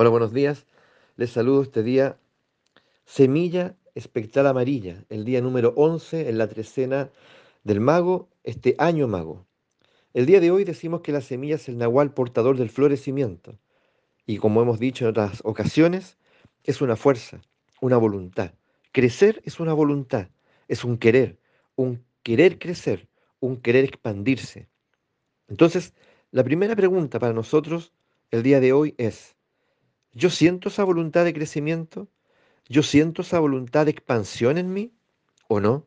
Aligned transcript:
Hola, 0.00 0.10
buenos 0.10 0.32
días. 0.32 0.64
Les 1.16 1.32
saludo 1.32 1.60
este 1.60 1.82
día. 1.82 2.20
Semilla 3.04 3.74
espectral 3.96 4.46
amarilla, 4.46 5.04
el 5.08 5.24
día 5.24 5.40
número 5.40 5.72
11 5.74 6.28
en 6.28 6.38
la 6.38 6.46
trecena 6.46 7.10
del 7.64 7.80
mago, 7.80 8.28
este 8.44 8.76
año 8.78 9.08
mago. 9.08 9.44
El 10.14 10.26
día 10.26 10.38
de 10.38 10.52
hoy 10.52 10.62
decimos 10.62 11.00
que 11.00 11.10
la 11.10 11.20
semilla 11.20 11.56
es 11.56 11.68
el 11.68 11.78
nahual 11.78 12.14
portador 12.14 12.56
del 12.56 12.70
florecimiento. 12.70 13.58
Y 14.24 14.36
como 14.36 14.62
hemos 14.62 14.78
dicho 14.78 15.04
en 15.04 15.10
otras 15.10 15.40
ocasiones, 15.44 16.16
es 16.62 16.80
una 16.80 16.94
fuerza, 16.94 17.40
una 17.80 17.96
voluntad. 17.96 18.52
Crecer 18.92 19.42
es 19.44 19.58
una 19.58 19.72
voluntad, 19.72 20.28
es 20.68 20.84
un 20.84 20.96
querer, 20.96 21.40
un 21.74 22.04
querer 22.22 22.60
crecer, 22.60 23.08
un 23.40 23.56
querer 23.56 23.84
expandirse. 23.84 24.68
Entonces, 25.48 25.92
la 26.30 26.44
primera 26.44 26.76
pregunta 26.76 27.18
para 27.18 27.32
nosotros 27.32 27.92
el 28.30 28.44
día 28.44 28.60
de 28.60 28.72
hoy 28.72 28.94
es, 28.96 29.34
¿Yo 30.18 30.30
siento 30.30 30.68
esa 30.68 30.82
voluntad 30.82 31.24
de 31.24 31.32
crecimiento? 31.32 32.08
¿Yo 32.68 32.82
siento 32.82 33.22
esa 33.22 33.38
voluntad 33.38 33.84
de 33.84 33.92
expansión 33.92 34.58
en 34.58 34.72
mí 34.72 34.92
o 35.46 35.60
no? 35.60 35.86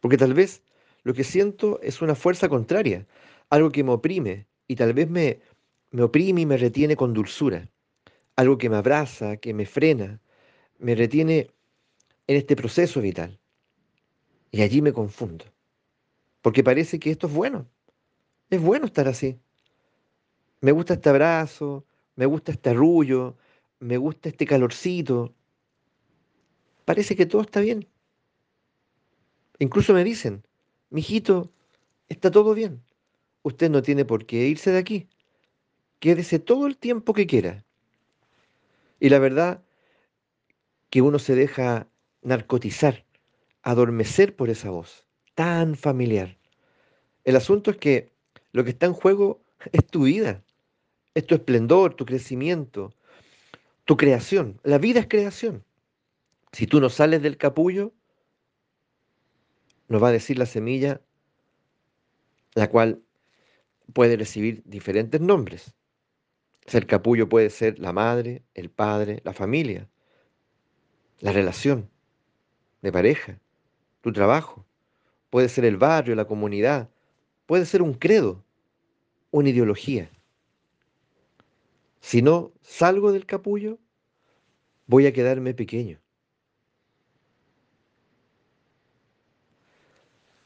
Porque 0.00 0.18
tal 0.18 0.34
vez 0.34 0.62
lo 1.04 1.14
que 1.14 1.24
siento 1.24 1.80
es 1.80 2.02
una 2.02 2.14
fuerza 2.14 2.50
contraria, 2.50 3.06
algo 3.48 3.70
que 3.70 3.82
me 3.82 3.92
oprime 3.92 4.46
y 4.66 4.76
tal 4.76 4.92
vez 4.92 5.08
me, 5.08 5.40
me 5.90 6.02
oprime 6.02 6.42
y 6.42 6.46
me 6.46 6.58
retiene 6.58 6.96
con 6.96 7.14
dulzura, 7.14 7.70
algo 8.36 8.58
que 8.58 8.68
me 8.68 8.76
abraza, 8.76 9.38
que 9.38 9.54
me 9.54 9.64
frena, 9.64 10.20
me 10.78 10.94
retiene 10.94 11.50
en 12.26 12.36
este 12.36 12.56
proceso 12.56 13.00
vital. 13.00 13.40
Y 14.50 14.60
allí 14.60 14.82
me 14.82 14.92
confundo, 14.92 15.46
porque 16.42 16.62
parece 16.62 16.98
que 16.98 17.10
esto 17.10 17.26
es 17.26 17.32
bueno, 17.32 17.66
es 18.50 18.60
bueno 18.60 18.84
estar 18.84 19.08
así. 19.08 19.40
Me 20.60 20.72
gusta 20.72 20.92
este 20.92 21.08
abrazo, 21.08 21.86
me 22.18 22.26
gusta 22.26 22.50
este 22.50 22.70
arrullo, 22.70 23.36
me 23.78 23.96
gusta 23.96 24.28
este 24.28 24.44
calorcito. 24.44 25.32
Parece 26.84 27.14
que 27.14 27.26
todo 27.26 27.42
está 27.42 27.60
bien. 27.60 27.86
Incluso 29.60 29.94
me 29.94 30.02
dicen, 30.02 30.42
mijito, 30.90 31.52
está 32.08 32.32
todo 32.32 32.54
bien. 32.54 32.82
Usted 33.44 33.70
no 33.70 33.82
tiene 33.82 34.04
por 34.04 34.26
qué 34.26 34.48
irse 34.48 34.72
de 34.72 34.78
aquí. 34.78 35.08
Quédese 36.00 36.40
todo 36.40 36.66
el 36.66 36.76
tiempo 36.76 37.14
que 37.14 37.28
quiera. 37.28 37.64
Y 38.98 39.10
la 39.10 39.20
verdad 39.20 39.62
que 40.90 41.02
uno 41.02 41.20
se 41.20 41.36
deja 41.36 41.86
narcotizar, 42.22 43.04
adormecer 43.62 44.34
por 44.34 44.50
esa 44.50 44.70
voz 44.70 45.06
tan 45.36 45.76
familiar. 45.76 46.36
El 47.22 47.36
asunto 47.36 47.70
es 47.70 47.76
que 47.76 48.10
lo 48.50 48.64
que 48.64 48.70
está 48.70 48.86
en 48.86 48.92
juego 48.92 49.40
es 49.70 49.86
tu 49.86 50.02
vida, 50.02 50.42
es 51.18 51.26
tu 51.26 51.34
esplendor, 51.34 51.94
tu 51.94 52.06
crecimiento, 52.06 52.94
tu 53.84 53.96
creación. 53.96 54.60
La 54.62 54.78
vida 54.78 55.00
es 55.00 55.08
creación. 55.08 55.64
Si 56.52 56.66
tú 56.68 56.80
no 56.80 56.88
sales 56.90 57.22
del 57.22 57.36
capullo, 57.36 57.92
nos 59.88 60.00
va 60.00 60.08
a 60.08 60.12
decir 60.12 60.38
la 60.38 60.46
semilla, 60.46 61.00
la 62.54 62.70
cual 62.70 63.02
puede 63.92 64.16
recibir 64.16 64.62
diferentes 64.64 65.20
nombres. 65.20 65.74
El 66.66 66.86
capullo 66.86 67.28
puede 67.28 67.50
ser 67.50 67.80
la 67.80 67.92
madre, 67.92 68.42
el 68.54 68.70
padre, 68.70 69.20
la 69.24 69.32
familia, 69.32 69.88
la 71.18 71.32
relación 71.32 71.90
de 72.82 72.92
pareja, 72.92 73.40
tu 74.02 74.12
trabajo. 74.12 74.64
Puede 75.30 75.48
ser 75.48 75.64
el 75.64 75.78
barrio, 75.78 76.14
la 76.14 76.26
comunidad. 76.26 76.88
Puede 77.46 77.66
ser 77.66 77.82
un 77.82 77.94
credo, 77.94 78.44
una 79.32 79.48
ideología. 79.48 80.10
Si 82.08 82.22
no 82.22 82.54
salgo 82.62 83.12
del 83.12 83.26
capullo, 83.26 83.78
voy 84.86 85.04
a 85.04 85.12
quedarme 85.12 85.52
pequeño. 85.52 86.00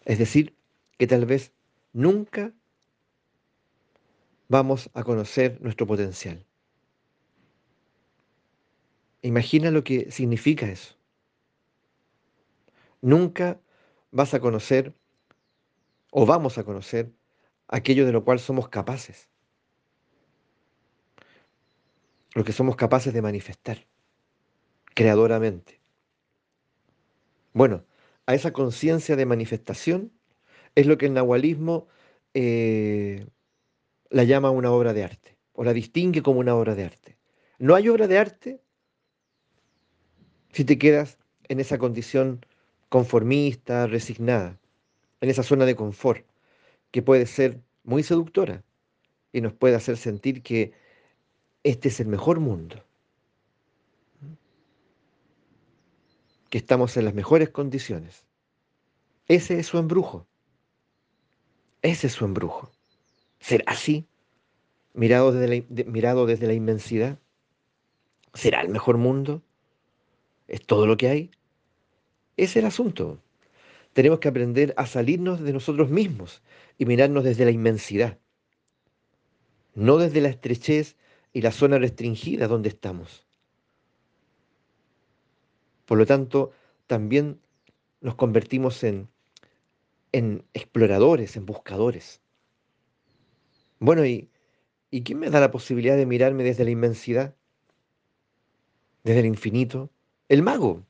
Es 0.04 0.18
decir, 0.18 0.56
que 0.98 1.06
tal 1.06 1.24
vez 1.24 1.52
nunca 1.92 2.52
vamos 4.48 4.90
a 4.92 5.04
conocer 5.04 5.60
nuestro 5.60 5.86
potencial. 5.86 6.44
Imagina 9.20 9.70
lo 9.70 9.84
que 9.84 10.10
significa 10.10 10.66
eso. 10.66 10.96
Nunca 13.00 13.60
vas 14.10 14.34
a 14.34 14.40
conocer 14.40 14.94
o 16.10 16.26
vamos 16.26 16.58
a 16.58 16.64
conocer 16.64 17.12
aquello 17.68 18.04
de 18.04 18.10
lo 18.10 18.24
cual 18.24 18.40
somos 18.40 18.68
capaces 18.68 19.31
lo 22.34 22.44
que 22.44 22.52
somos 22.52 22.76
capaces 22.76 23.12
de 23.12 23.22
manifestar 23.22 23.86
creadoramente. 24.94 25.80
Bueno, 27.52 27.84
a 28.26 28.34
esa 28.34 28.52
conciencia 28.52 29.16
de 29.16 29.26
manifestación 29.26 30.12
es 30.74 30.86
lo 30.86 30.96
que 30.96 31.06
el 31.06 31.14
nahualismo 31.14 31.86
eh, 32.34 33.26
la 34.10 34.24
llama 34.24 34.50
una 34.50 34.70
obra 34.70 34.92
de 34.92 35.04
arte, 35.04 35.36
o 35.52 35.64
la 35.64 35.72
distingue 35.72 36.22
como 36.22 36.40
una 36.40 36.54
obra 36.54 36.74
de 36.74 36.84
arte. 36.84 37.18
No 37.58 37.74
hay 37.74 37.88
obra 37.88 38.06
de 38.06 38.18
arte 38.18 38.60
si 40.52 40.64
te 40.64 40.78
quedas 40.78 41.18
en 41.48 41.60
esa 41.60 41.78
condición 41.78 42.44
conformista, 42.88 43.86
resignada, 43.86 44.58
en 45.20 45.30
esa 45.30 45.42
zona 45.42 45.64
de 45.64 45.76
confort, 45.76 46.26
que 46.90 47.02
puede 47.02 47.26
ser 47.26 47.60
muy 47.84 48.02
seductora 48.02 48.62
y 49.32 49.40
nos 49.40 49.54
puede 49.54 49.76
hacer 49.76 49.96
sentir 49.96 50.42
que 50.42 50.72
este 51.64 51.88
es 51.88 52.00
el 52.00 52.08
mejor 52.08 52.40
mundo, 52.40 52.84
que 56.50 56.58
estamos 56.58 56.96
en 56.96 57.04
las 57.04 57.14
mejores 57.14 57.50
condiciones. 57.50 58.24
Ese 59.28 59.58
es 59.58 59.66
su 59.66 59.78
embrujo. 59.78 60.26
Ese 61.80 62.08
es 62.08 62.12
su 62.12 62.24
embrujo. 62.24 62.70
¿Será 63.40 63.64
así? 63.66 64.06
Mirado 64.94 65.32
desde 65.32 65.48
la, 65.48 65.84
mirado 65.90 66.26
desde 66.26 66.46
la 66.46 66.52
inmensidad. 66.52 67.18
¿Será 68.34 68.60
el 68.60 68.68
mejor 68.68 68.98
mundo? 68.98 69.42
¿Es 70.48 70.64
todo 70.66 70.86
lo 70.86 70.96
que 70.96 71.08
hay? 71.08 71.30
Es 72.36 72.56
el 72.56 72.66
asunto. 72.66 73.22
Tenemos 73.92 74.20
que 74.20 74.28
aprender 74.28 74.74
a 74.76 74.86
salirnos 74.86 75.40
de 75.40 75.52
nosotros 75.52 75.90
mismos 75.90 76.42
y 76.78 76.86
mirarnos 76.86 77.24
desde 77.24 77.44
la 77.44 77.50
inmensidad, 77.50 78.18
no 79.74 79.98
desde 79.98 80.20
la 80.20 80.28
estrechez 80.28 80.96
y 81.32 81.40
la 81.40 81.52
zona 81.52 81.78
restringida 81.78 82.48
donde 82.48 82.68
estamos. 82.68 83.26
Por 85.86 85.98
lo 85.98 86.06
tanto, 86.06 86.52
también 86.86 87.40
nos 88.00 88.14
convertimos 88.14 88.84
en, 88.84 89.08
en 90.12 90.44
exploradores, 90.52 91.36
en 91.36 91.46
buscadores. 91.46 92.20
Bueno, 93.78 94.04
¿y, 94.04 94.30
¿y 94.90 95.02
quién 95.02 95.18
me 95.18 95.30
da 95.30 95.40
la 95.40 95.50
posibilidad 95.50 95.96
de 95.96 96.06
mirarme 96.06 96.44
desde 96.44 96.64
la 96.64 96.70
inmensidad? 96.70 97.34
Desde 99.04 99.20
el 99.20 99.26
infinito. 99.26 99.90
El 100.28 100.42
mago. 100.42 100.84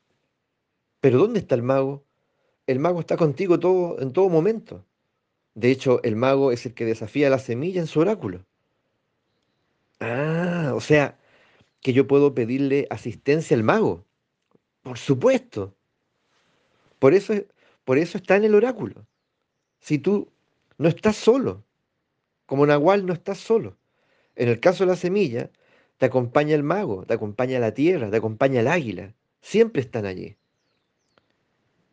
Pero 1.01 1.19
¿dónde 1.19 1.41
está 1.41 1.55
el 1.55 1.63
mago? 1.63 2.05
El 2.67 2.79
mago 2.79 3.01
está 3.01 3.17
contigo 3.17 3.59
todo, 3.59 4.01
en 4.01 4.13
todo 4.13 4.29
momento. 4.29 4.85
De 5.55 5.71
hecho, 5.71 6.03
el 6.03 6.17
mago 6.17 6.53
es 6.53 6.65
el 6.67 6.75
que 6.75 6.85
desafía 6.85 7.31
la 7.31 7.39
semilla 7.39 7.81
en 7.81 7.87
su 7.87 8.01
oráculo. 8.01 8.45
Ah, 10.05 10.73
o 10.75 10.81
sea, 10.81 11.17
que 11.81 11.93
yo 11.93 12.09
puedo 12.09 12.35
pedirle 12.35 12.89
asistencia 12.91 13.57
al 13.57 13.63
mago. 13.63 14.05
Por 14.83 14.99
supuesto. 14.99 15.77
Por 16.99 17.15
eso, 17.15 17.35
por 17.85 17.99
eso 17.99 18.19
está 18.19 18.35
en 18.37 18.45
el 18.45 18.57
oráculo. 18.57 19.07
Si 19.79 19.99
tú 19.99 20.33
no 20.77 20.89
estás 20.89 21.17
solo, 21.17 21.65
como 22.47 22.67
Nahual 22.67 23.07
no 23.07 23.13
estás 23.13 23.39
solo. 23.39 23.79
En 24.35 24.49
el 24.49 24.59
caso 24.59 24.85
de 24.85 24.91
la 24.91 24.97
semilla, 24.97 25.51
te 25.99 26.07
acompaña 26.07 26.57
el 26.57 26.65
mago, 26.65 27.07
te 27.07 27.15
acompaña 27.15 27.61
la 27.61 27.73
tierra, 27.73 28.11
te 28.11 28.17
acompaña 28.17 28.61
el 28.61 28.69
águila. 28.69 29.15
Siempre 29.41 29.83
están 29.83 30.05
allí. 30.05 30.37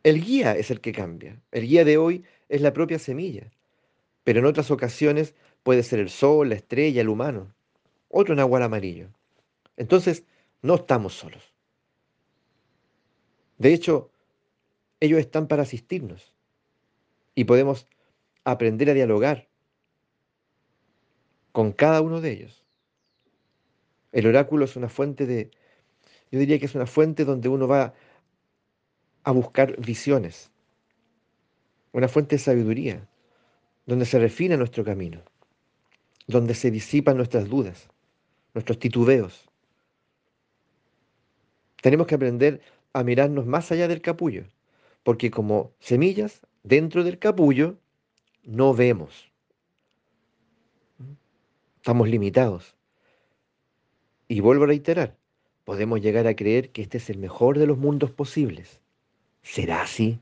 El 0.02 0.20
guía 0.24 0.56
es 0.56 0.72
el 0.72 0.80
que 0.80 0.92
cambia. 0.92 1.40
El 1.52 1.68
guía 1.68 1.84
de 1.84 1.96
hoy 1.96 2.24
es 2.48 2.60
la 2.60 2.72
propia 2.72 2.98
semilla. 2.98 3.52
Pero 4.24 4.40
en 4.40 4.46
otras 4.46 4.72
ocasiones 4.72 5.34
puede 5.62 5.84
ser 5.84 6.00
el 6.00 6.10
sol, 6.10 6.48
la 6.48 6.56
estrella, 6.56 7.02
el 7.02 7.08
humano 7.08 7.54
otro 8.10 8.34
nahual 8.34 8.62
amarillo. 8.62 9.08
Entonces, 9.76 10.24
no 10.62 10.74
estamos 10.74 11.14
solos. 11.14 11.54
De 13.56 13.72
hecho, 13.72 14.10
ellos 14.98 15.20
están 15.20 15.46
para 15.46 15.62
asistirnos 15.62 16.34
y 17.34 17.44
podemos 17.44 17.86
aprender 18.44 18.90
a 18.90 18.94
dialogar 18.94 19.48
con 21.52 21.72
cada 21.72 22.00
uno 22.00 22.20
de 22.20 22.32
ellos. 22.32 22.64
El 24.12 24.26
oráculo 24.26 24.64
es 24.64 24.76
una 24.76 24.88
fuente 24.88 25.24
de, 25.24 25.50
yo 26.30 26.38
diría 26.40 26.58
que 26.58 26.66
es 26.66 26.74
una 26.74 26.86
fuente 26.86 27.24
donde 27.24 27.48
uno 27.48 27.68
va 27.68 27.94
a 29.22 29.30
buscar 29.30 29.78
visiones, 29.80 30.50
una 31.92 32.08
fuente 32.08 32.36
de 32.36 32.40
sabiduría, 32.40 33.08
donde 33.86 34.04
se 34.04 34.18
refina 34.18 34.56
nuestro 34.56 34.84
camino, 34.84 35.22
donde 36.26 36.54
se 36.54 36.70
disipan 36.70 37.16
nuestras 37.16 37.48
dudas 37.48 37.89
nuestros 38.54 38.78
titubeos. 38.78 39.48
Tenemos 41.82 42.06
que 42.06 42.14
aprender 42.14 42.60
a 42.92 43.02
mirarnos 43.02 43.46
más 43.46 43.70
allá 43.72 43.88
del 43.88 44.02
capullo, 44.02 44.44
porque 45.02 45.30
como 45.30 45.72
semillas 45.80 46.40
dentro 46.62 47.04
del 47.04 47.18
capullo 47.18 47.78
no 48.44 48.74
vemos. 48.74 49.30
Estamos 51.76 52.08
limitados. 52.08 52.74
Y 54.28 54.40
vuelvo 54.40 54.64
a 54.64 54.68
reiterar, 54.68 55.16
podemos 55.64 56.00
llegar 56.00 56.26
a 56.26 56.36
creer 56.36 56.70
que 56.70 56.82
este 56.82 56.98
es 56.98 57.10
el 57.10 57.18
mejor 57.18 57.58
de 57.58 57.66
los 57.66 57.78
mundos 57.78 58.10
posibles. 58.10 58.80
¿Será 59.42 59.82
así? 59.82 60.20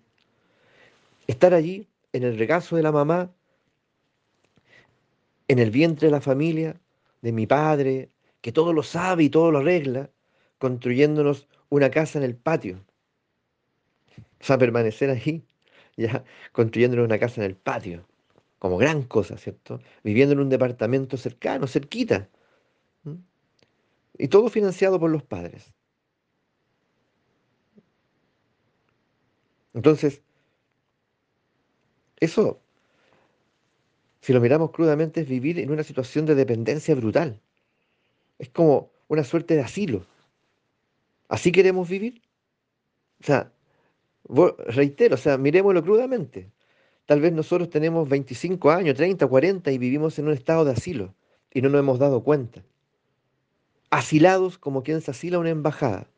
Estar 1.27 1.53
allí, 1.53 1.87
en 2.13 2.23
el 2.23 2.39
regazo 2.39 2.77
de 2.77 2.83
la 2.83 2.93
mamá, 2.93 3.31
en 5.49 5.59
el 5.59 5.71
vientre 5.71 6.07
de 6.07 6.13
la 6.13 6.21
familia, 6.21 6.81
de 7.21 7.33
mi 7.33 7.47
padre, 7.47 8.09
que 8.41 8.53
todo 8.53 8.73
lo 8.73 8.83
sabe 8.83 9.25
y 9.25 9.31
todo 9.31 9.51
lo 9.51 9.59
arregla, 9.59 10.11
construyéndonos 10.59 11.49
una 11.71 11.91
casa 11.91 12.19
en 12.19 12.25
el 12.25 12.37
patio. 12.37 12.85
O 14.41 14.45
sea, 14.45 14.59
permanecer 14.59 15.11
ahí, 15.11 15.45
ya 15.97 16.25
construyéndonos 16.53 17.07
una 17.07 17.19
casa 17.19 17.41
en 17.43 17.47
el 17.47 17.57
patio, 17.57 18.07
como 18.59 18.79
gran 18.79 19.03
cosa, 19.03 19.37
¿cierto? 19.37 19.81
Viviendo 20.05 20.35
en 20.35 20.41
un 20.41 20.49
departamento 20.49 21.17
cercano, 21.17 21.67
cerquita. 21.67 22.29
Y 24.19 24.29
todo 24.29 24.49
financiado 24.49 24.99
por 24.99 25.11
los 25.11 25.23
padres. 25.23 25.73
Entonces, 29.75 30.23
eso, 32.21 32.61
si 34.21 34.33
lo 34.33 34.41
miramos 34.41 34.71
crudamente, 34.73 35.21
es 35.21 35.29
vivir 35.29 35.59
en 35.59 35.71
una 35.71 35.83
situación 35.85 36.27
de 36.27 36.35
dependencia 36.35 36.95
brutal. 36.95 37.41
Es 38.39 38.49
como 38.51 38.91
una 39.09 39.25
suerte 39.25 39.55
de 39.55 39.63
asilo. 39.63 40.07
¿Así 41.29 41.53
queremos 41.53 41.89
vivir? 41.89 42.23
O 43.21 43.25
sea, 43.25 43.53
reitero, 44.67 45.15
o 45.15 45.19
sea, 45.19 45.39
miremoslo 45.39 45.83
crudamente. 45.83 46.51
Tal 47.07 47.21
vez 47.21 47.33
nosotros 47.33 47.71
tenemos 47.71 48.09
25 48.09 48.71
años, 48.71 48.97
30, 48.97 49.27
40 49.27 49.73
y 49.73 49.79
vivimos 49.79 50.19
en 50.19 50.27
un 50.27 50.35
estado 50.35 50.65
de 50.65 50.73
asilo 50.73 51.15
y 51.53 51.63
no 51.63 51.69
nos 51.71 51.81
hemos 51.81 51.99
dado 51.99 52.23
cuenta. 52.23 52.63
Asilados 53.91 54.59
como 54.59 54.83
quien 54.83 55.01
se 55.01 55.11
asila 55.11 55.39
a 55.39 55.41
una 55.41 55.51
embajada. 55.51 56.11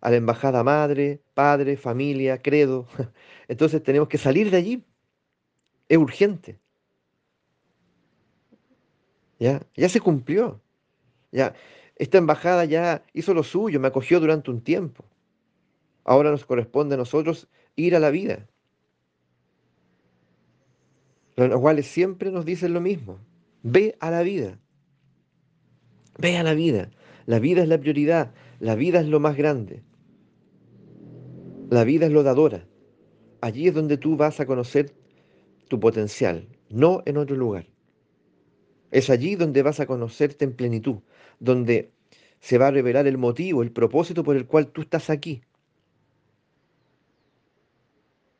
A 0.00 0.10
la 0.10 0.16
embajada 0.16 0.62
madre, 0.62 1.20
padre, 1.34 1.76
familia, 1.76 2.40
credo. 2.40 2.86
Entonces 3.48 3.82
tenemos 3.82 4.08
que 4.08 4.18
salir 4.18 4.50
de 4.50 4.56
allí. 4.56 4.84
Es 5.88 5.98
urgente. 5.98 6.60
Ya, 9.38 9.60
ya 9.74 9.88
se 9.88 10.00
cumplió. 10.00 10.60
Ya, 11.36 11.54
esta 11.96 12.16
embajada 12.16 12.64
ya 12.64 13.04
hizo 13.12 13.34
lo 13.34 13.42
suyo, 13.42 13.78
me 13.78 13.88
acogió 13.88 14.20
durante 14.20 14.50
un 14.50 14.62
tiempo. 14.62 15.04
Ahora 16.02 16.30
nos 16.30 16.46
corresponde 16.46 16.94
a 16.94 16.98
nosotros 16.98 17.46
ir 17.74 17.94
a 17.94 18.00
la 18.00 18.08
vida. 18.08 18.48
Los 21.36 21.60
cuales 21.60 21.86
siempre 21.88 22.30
nos 22.30 22.46
dicen 22.46 22.72
lo 22.72 22.80
mismo. 22.80 23.18
Ve 23.62 23.98
a 24.00 24.10
la 24.10 24.22
vida. 24.22 24.58
Ve 26.16 26.38
a 26.38 26.42
la 26.42 26.54
vida. 26.54 26.90
La 27.26 27.38
vida 27.38 27.62
es 27.62 27.68
la 27.68 27.78
prioridad. 27.78 28.32
La 28.58 28.74
vida 28.74 29.00
es 29.00 29.06
lo 29.06 29.20
más 29.20 29.36
grande. 29.36 29.82
La 31.68 31.84
vida 31.84 32.06
es 32.06 32.12
lo 32.12 32.22
dadora. 32.22 32.66
Allí 33.42 33.68
es 33.68 33.74
donde 33.74 33.98
tú 33.98 34.16
vas 34.16 34.40
a 34.40 34.46
conocer 34.46 34.90
tu 35.68 35.78
potencial, 35.78 36.48
no 36.70 37.02
en 37.04 37.18
otro 37.18 37.36
lugar. 37.36 37.66
Es 38.90 39.10
allí 39.10 39.36
donde 39.36 39.62
vas 39.62 39.80
a 39.80 39.86
conocerte 39.86 40.46
en 40.46 40.54
plenitud, 40.54 41.00
donde 41.38 41.90
se 42.40 42.58
va 42.58 42.68
a 42.68 42.70
revelar 42.70 43.06
el 43.06 43.18
motivo, 43.18 43.62
el 43.62 43.72
propósito 43.72 44.22
por 44.24 44.36
el 44.36 44.46
cual 44.46 44.68
tú 44.68 44.82
estás 44.82 45.10
aquí. 45.10 45.42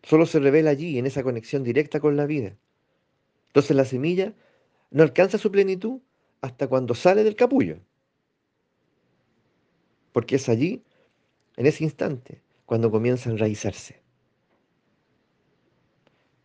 Solo 0.03 0.27
se 0.27 0.39
revela 0.39 0.71
allí, 0.71 0.99
en 0.99 1.07
esa 1.07 1.23
conexión 1.23 1.65
directa 1.65 1.99
con 1.99 2.17
la 2.17 2.27
vida. 2.27 2.57
Entonces 3.49 3.77
la 3.77 3.85
semilla 3.85 4.35
no 4.91 5.03
alcanza 5.03 5.39
su 5.39 5.51
plenitud 5.51 6.01
hasta 6.41 6.69
cuando 6.69 6.95
sale 6.95 7.25
del 7.25 7.35
capullo. 7.35 7.81
Porque 10.13 10.37
es 10.37 10.49
allí, 10.49 10.85
en 11.57 11.67
ese 11.67 11.83
instante, 11.83 12.43
cuando 12.67 12.91
comienza 12.91 13.29
a 13.29 13.33
enraizarse. 13.33 14.01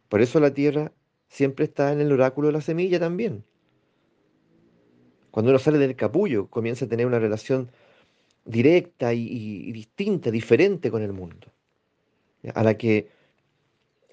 Por 0.10 0.22
eso 0.22 0.40
la 0.40 0.54
tierra 0.54 0.92
siempre 1.30 1.66
está 1.66 1.92
en 1.94 2.02
el 2.02 2.12
oráculo 2.12 2.48
de 2.48 2.54
la 2.54 2.62
semilla 2.62 3.00
también. 3.00 3.46
Cuando 5.32 5.52
uno 5.52 5.60
sale 5.60 5.78
del 5.78 5.96
capullo, 5.96 6.48
comienza 6.48 6.86
a 6.86 6.90
tener 6.90 7.06
una 7.06 7.20
relación 7.20 7.72
directa 8.46 9.14
y, 9.14 9.72
distinta, 9.72 10.30
diferente 10.30 10.92
con 10.92 11.02
el 11.02 11.14
mundo, 11.14 11.48
a 12.54 12.64
la, 12.64 12.78
que, 12.78 13.10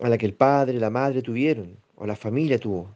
a 0.00 0.08
la 0.08 0.16
que 0.16 0.26
el 0.26 0.34
padre, 0.34 0.78
la 0.78 0.90
madre 0.90 1.22
tuvieron, 1.22 1.76
o 1.96 2.06
la 2.06 2.14
familia 2.14 2.58
tuvo. 2.58 2.94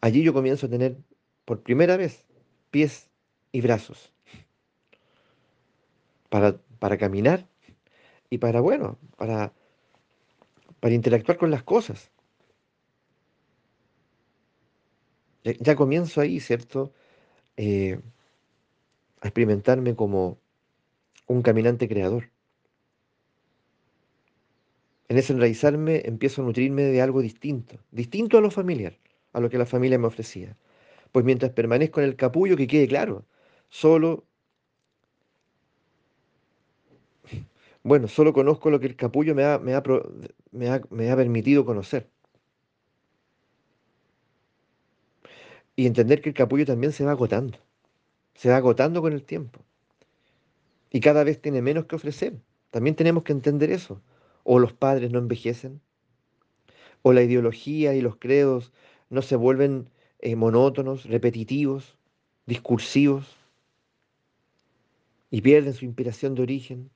Allí 0.00 0.22
yo 0.22 0.32
comienzo 0.32 0.66
a 0.66 0.70
tener 0.70 0.96
por 1.44 1.62
primera 1.62 1.96
vez 1.96 2.24
pies 2.70 3.08
y 3.52 3.60
brazos 3.60 4.12
para, 6.28 6.56
para 6.78 6.98
caminar 6.98 7.46
y 8.30 8.38
para, 8.38 8.60
bueno, 8.60 8.98
para, 9.16 9.52
para 10.80 10.94
interactuar 10.94 11.38
con 11.38 11.50
las 11.50 11.62
cosas. 11.62 12.10
Ya, 15.44 15.76
comienzo 15.76 16.20
ahí, 16.20 16.40
¿cierto? 16.40 16.92
Eh, 17.56 18.00
a 19.22 19.26
experimentarme 19.28 19.96
como 19.96 20.38
un 21.28 21.42
caminante 21.42 21.88
creador. 21.88 22.24
En 25.08 25.16
ese 25.16 25.32
enraizarme 25.32 26.02
empiezo 26.04 26.42
a 26.42 26.44
nutrirme 26.44 26.82
de 26.82 27.00
algo 27.00 27.22
distinto, 27.22 27.78
distinto 27.90 28.36
a 28.36 28.42
lo 28.42 28.50
familiar, 28.50 28.98
a 29.32 29.40
lo 29.40 29.48
que 29.50 29.56
la 29.58 29.64
familia 29.66 29.98
me 29.98 30.06
ofrecía. 30.08 30.56
Pues 31.12 31.24
mientras 31.26 31.52
permanezco 31.52 32.00
en 32.00 32.06
el 32.08 32.16
capullo, 32.16 32.56
que 32.56 32.66
quede 32.68 32.88
claro, 32.88 33.26
solo, 33.70 34.26
bueno, 37.84 38.08
solo 38.08 38.32
conozco 38.32 38.70
lo 38.70 38.80
que 38.80 38.86
el 38.86 38.96
capullo 38.96 39.34
me 39.34 39.44
me 39.58 39.74
me 40.90 41.10
ha 41.10 41.16
permitido 41.16 41.64
conocer. 41.64 42.10
Y 45.76 45.86
entender 45.86 46.20
que 46.22 46.28
el 46.28 46.34
capullo 46.34 46.66
también 46.66 46.92
se 46.92 47.04
va 47.04 47.12
agotando. 47.12 47.58
Se 48.34 48.48
va 48.48 48.56
agotando 48.56 49.02
con 49.02 49.12
el 49.12 49.24
tiempo. 49.24 49.60
Y 50.90 51.00
cada 51.00 51.24
vez 51.24 51.40
tiene 51.40 51.62
menos 51.62 51.86
que 51.86 51.96
ofrecer. 51.96 52.40
También 52.70 52.94
tenemos 52.96 53.24
que 53.24 53.32
entender 53.32 53.70
eso. 53.70 54.00
O 54.44 54.58
los 54.58 54.72
padres 54.72 55.10
no 55.10 55.18
envejecen. 55.18 55.80
O 57.02 57.12
la 57.12 57.22
ideología 57.22 57.94
y 57.94 58.00
los 58.00 58.16
credos 58.16 58.72
no 59.10 59.22
se 59.22 59.36
vuelven 59.36 59.90
eh, 60.20 60.36
monótonos, 60.36 61.04
repetitivos, 61.06 61.98
discursivos. 62.46 63.36
Y 65.30 65.40
pierden 65.40 65.74
su 65.74 65.84
inspiración 65.84 66.34
de 66.36 66.42
origen. 66.42 66.90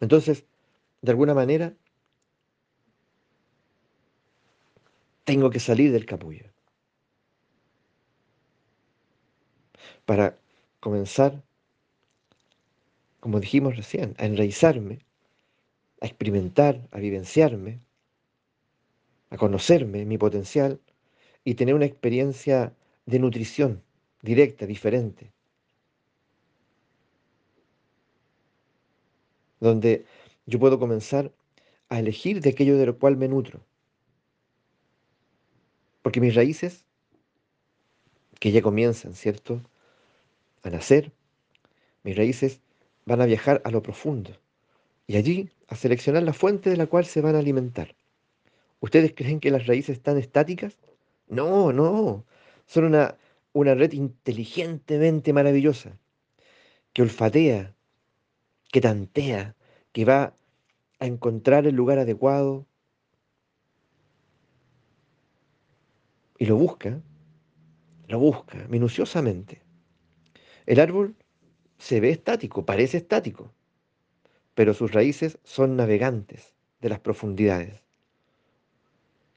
Entonces, 0.00 0.46
de 1.02 1.10
alguna 1.10 1.34
manera, 1.34 1.74
tengo 5.30 5.48
que 5.48 5.60
salir 5.60 5.92
del 5.92 6.06
capullo. 6.06 6.46
Para 10.04 10.36
comenzar, 10.80 11.44
como 13.20 13.38
dijimos 13.38 13.76
recién, 13.76 14.16
a 14.18 14.24
enraizarme, 14.26 14.98
a 16.00 16.06
experimentar, 16.06 16.88
a 16.90 16.98
vivenciarme, 16.98 17.78
a 19.32 19.36
conocerme, 19.36 20.04
mi 20.04 20.18
potencial 20.18 20.80
y 21.44 21.54
tener 21.54 21.76
una 21.76 21.86
experiencia 21.86 22.74
de 23.06 23.20
nutrición 23.20 23.84
directa, 24.22 24.66
diferente. 24.66 25.32
Donde 29.60 30.06
yo 30.46 30.58
puedo 30.58 30.80
comenzar 30.80 31.30
a 31.88 32.00
elegir 32.00 32.40
de 32.40 32.50
aquello 32.50 32.76
de 32.76 32.86
lo 32.86 32.98
cual 32.98 33.16
me 33.16 33.28
nutro. 33.28 33.64
Porque 36.02 36.20
mis 36.20 36.34
raíces, 36.34 36.84
que 38.38 38.52
ya 38.52 38.62
comienzan, 38.62 39.14
¿cierto? 39.14 39.60
A 40.62 40.70
nacer, 40.70 41.12
mis 42.02 42.16
raíces 42.16 42.60
van 43.04 43.20
a 43.20 43.26
viajar 43.26 43.60
a 43.64 43.70
lo 43.70 43.82
profundo 43.82 44.30
y 45.06 45.16
allí 45.16 45.50
a 45.68 45.76
seleccionar 45.76 46.22
la 46.22 46.32
fuente 46.32 46.70
de 46.70 46.76
la 46.76 46.86
cual 46.86 47.04
se 47.04 47.20
van 47.20 47.34
a 47.34 47.40
alimentar. 47.40 47.94
¿Ustedes 48.80 49.12
creen 49.14 49.40
que 49.40 49.50
las 49.50 49.66
raíces 49.66 49.96
están 49.98 50.16
estáticas? 50.16 50.78
No, 51.28 51.72
no. 51.72 52.24
Son 52.66 52.84
una, 52.84 53.16
una 53.52 53.74
red 53.74 53.92
inteligentemente 53.92 55.32
maravillosa 55.32 55.98
que 56.92 57.02
olfatea, 57.02 57.74
que 58.72 58.80
tantea, 58.80 59.54
que 59.92 60.04
va 60.04 60.34
a 60.98 61.06
encontrar 61.06 61.66
el 61.66 61.74
lugar 61.74 61.98
adecuado, 61.98 62.66
y 66.40 66.46
lo 66.46 66.56
busca, 66.56 66.98
lo 68.08 68.18
busca 68.18 68.66
minuciosamente. 68.68 69.60
El 70.64 70.80
árbol 70.80 71.14
se 71.76 72.00
ve 72.00 72.10
estático, 72.10 72.64
parece 72.64 72.96
estático, 72.96 73.52
pero 74.54 74.72
sus 74.72 74.90
raíces 74.90 75.38
son 75.44 75.76
navegantes 75.76 76.54
de 76.80 76.88
las 76.88 76.98
profundidades, 76.98 77.82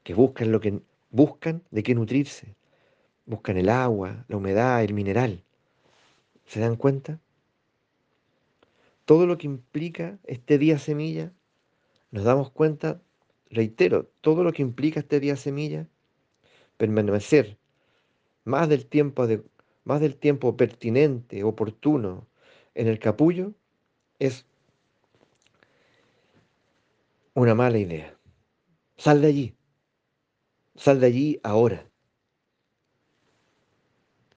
que 0.04 0.14
buscan 0.14 0.54
lo 0.54 0.62
que 0.62 0.80
buscan 1.12 1.62
de 1.72 1.84
qué 1.84 1.94
nutrirse, 1.94 2.56
buscan 3.26 3.58
el 3.58 3.68
agua, 3.68 4.24
la 4.30 4.38
humedad, 4.38 4.82
el 4.82 4.94
mineral. 4.94 5.44
¿Se 6.46 6.62
dan 6.62 6.78
cuenta? 6.78 7.20
Todo 9.04 9.28
lo 9.28 9.38
que 9.38 9.48
implica 9.48 10.20
este 10.24 10.58
día 10.58 10.80
semilla, 10.80 11.34
nos 12.12 12.24
damos 12.24 12.50
cuenta, 12.50 13.02
reitero, 13.50 14.10
todo 14.22 14.46
lo 14.46 14.54
que 14.54 14.62
implica 14.62 15.02
este 15.02 15.20
día 15.20 15.36
semilla, 15.36 15.90
permanecer 16.78 17.58
más 18.46 18.70
del 18.70 18.86
tiempo, 18.86 19.28
de, 19.28 19.44
más 19.84 20.02
del 20.02 20.18
tiempo 20.18 20.58
pertinente, 20.58 21.44
oportuno 21.44 22.28
en 22.76 22.88
el 22.88 23.00
capullo, 23.00 23.54
es 24.20 24.46
una 27.34 27.56
mala 27.56 27.78
idea. 27.78 28.18
Sal 28.98 29.22
de 29.22 29.28
allí. 29.28 29.56
Sal 30.76 31.00
de 31.00 31.08
allí 31.08 31.40
ahora. 31.44 31.93